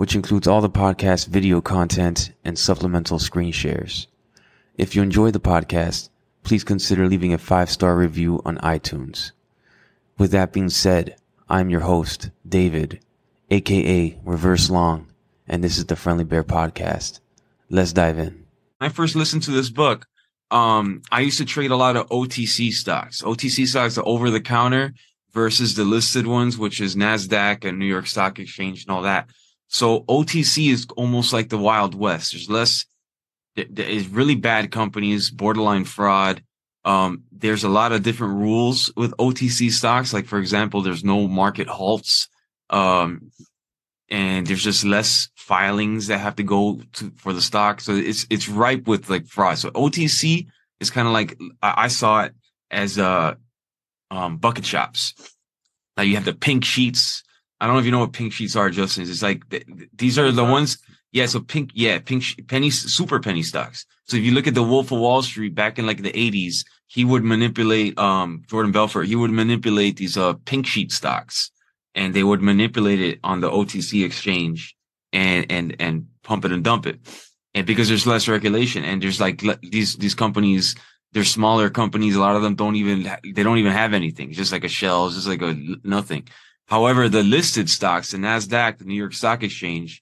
[0.00, 4.06] which includes all the podcast video content and supplemental screen shares.
[4.78, 6.08] If you enjoy the podcast,
[6.42, 9.32] please consider leaving a five star review on iTunes.
[10.16, 11.16] With that being said,
[11.50, 13.00] I'm your host, David,
[13.50, 15.06] aka Reverse Long,
[15.46, 17.20] and this is the Friendly Bear Podcast.
[17.68, 18.46] Let's dive in.
[18.78, 20.06] When I first listened to this book,
[20.50, 23.20] um, I used to trade a lot of OTC stocks.
[23.20, 24.94] OTC stocks are over the counter
[25.32, 29.28] versus the listed ones, which is NASDAQ and New York Stock Exchange and all that.
[29.72, 32.32] So OTC is almost like the Wild West.
[32.32, 32.86] There's less,
[33.54, 36.42] there is really bad companies, borderline fraud.
[36.84, 40.12] Um, there's a lot of different rules with OTC stocks.
[40.12, 42.28] Like, for example, there's no market halts.
[42.68, 43.30] Um,
[44.08, 47.80] and there's just less filings that have to go to for the stock.
[47.80, 49.58] So it's, it's ripe with like fraud.
[49.58, 50.48] So OTC
[50.80, 52.34] is kind of like, I, I, saw it
[52.72, 53.34] as, uh,
[54.10, 55.14] um, bucket shops.
[55.96, 57.22] Now you have the pink sheets.
[57.60, 59.02] I don't know if you know what pink sheets are, Justin.
[59.02, 59.42] It's like,
[59.94, 60.78] these are the ones.
[61.12, 61.26] Yeah.
[61.26, 63.84] So pink, yeah, pink penny, super penny stocks.
[64.04, 66.64] So if you look at the Wolf of Wall Street back in like the eighties,
[66.86, 71.50] he would manipulate, um, Jordan Belfort, he would manipulate these, uh, pink sheet stocks
[71.94, 74.74] and they would manipulate it on the OTC exchange
[75.12, 76.98] and, and, and pump it and dump it.
[77.54, 80.76] And because there's less regulation and there's like these, these companies,
[81.12, 82.14] they're smaller companies.
[82.14, 84.28] A lot of them don't even, they don't even have anything.
[84.28, 85.06] It's just like a shell.
[85.06, 86.28] It's just like a nothing.
[86.70, 90.00] However, the listed stocks, the NASDAQ, the New York Stock Exchange,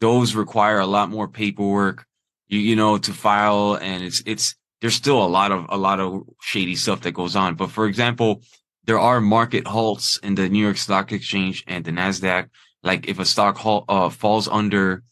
[0.00, 2.06] those require a lot more paperwork,
[2.48, 3.74] you, you know, to file.
[3.74, 7.36] And it's, it's, there's still a lot of, a lot of shady stuff that goes
[7.36, 7.54] on.
[7.54, 8.40] But for example,
[8.84, 12.48] there are market halts in the New York Stock Exchange and the Nasdaq.
[12.82, 15.02] Like if a stock halt, uh, falls under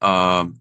[0.00, 0.60] um,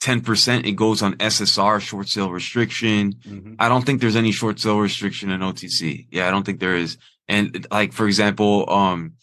[0.00, 3.12] 10%, it goes on SSR, short sale restriction.
[3.12, 3.54] Mm-hmm.
[3.58, 6.06] I don't think there's any short sale restriction in OTC.
[6.10, 6.96] Yeah, I don't think there is.
[7.28, 9.14] And like, for example, um,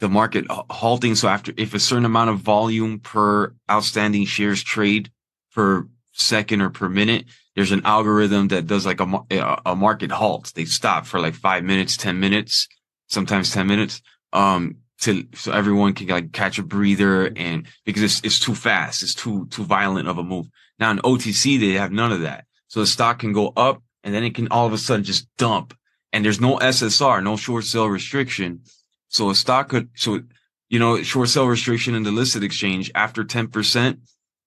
[0.00, 1.14] the market halting.
[1.14, 5.10] So after, if a certain amount of volume per outstanding shares trade
[5.52, 10.52] per second or per minute, there's an algorithm that does like a, a market halt.
[10.54, 12.66] They stop for like five minutes, 10 minutes,
[13.08, 14.00] sometimes 10 minutes.
[14.32, 19.02] Um, to, so everyone can like catch a breather and because it's, it's too fast.
[19.02, 20.46] It's too, too violent of a move.
[20.78, 22.44] Now in OTC, they have none of that.
[22.68, 25.26] So the stock can go up and then it can all of a sudden just
[25.36, 25.74] dump
[26.12, 28.62] and there's no SSR, no short sale restriction.
[29.08, 30.22] So a stock could, so,
[30.68, 33.98] you know, short sale restriction in the listed exchange after 10%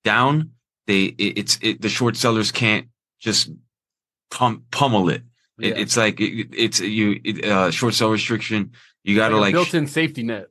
[0.04, 0.52] down,
[0.88, 2.88] they, it, it's, it, the short sellers can't
[3.20, 3.50] just
[4.32, 5.24] pump, pummel it.
[5.58, 5.70] Yeah.
[5.70, 8.72] it it's like it, it's you it, uh, short sell restriction.
[9.04, 10.48] You got to like, like built-in safety net.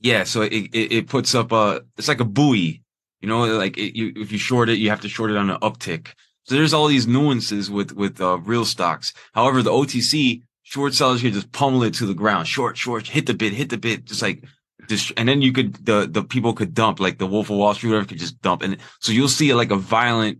[0.00, 2.82] Yeah, so it, it, it puts up a it's like a buoy.
[3.20, 5.60] You know, like you if you short it, you have to short it on an
[5.60, 6.08] uptick.
[6.44, 9.12] So there's all these nuances with with uh, real stocks.
[9.34, 12.46] However, the OTC short sellers here just pummel it to the ground.
[12.46, 14.44] Short, short, hit the bid, hit the bid, just like
[14.88, 15.12] this.
[15.16, 17.90] And then you could the the people could dump like the Wolf of Wall Street,
[17.90, 18.62] whatever could just dump.
[18.62, 20.38] And so you'll see like a violent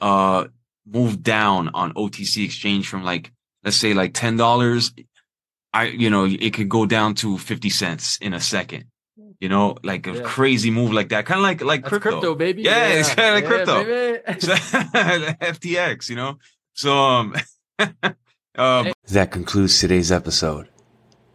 [0.00, 0.46] uh
[0.86, 3.32] move down on OTC exchange from like,
[3.64, 5.04] let's say like $10.
[5.72, 8.84] I, you know, it could go down to 50 cents in a second.
[9.40, 10.22] You know, like a yeah.
[10.22, 11.26] crazy move like that.
[11.26, 12.10] Kind of like, like crypto.
[12.10, 12.34] crypto.
[12.36, 12.62] baby.
[12.62, 13.00] Yeah, yeah.
[13.00, 15.44] it's kind of like yeah, crypto.
[15.52, 16.38] FTX, you know?
[16.74, 17.34] So, um,
[18.56, 20.68] um, that concludes today's episode.